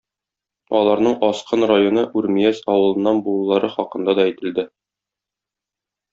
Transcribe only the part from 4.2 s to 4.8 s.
да әйтелде.